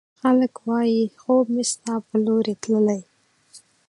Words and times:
خلګ 0.19 0.53
وايي، 0.67 1.01
خوب 1.21 1.45
مې 1.55 1.63
ستا 1.71 1.95
په 2.07 2.15
لورې 2.25 2.53
تللی 2.61 3.01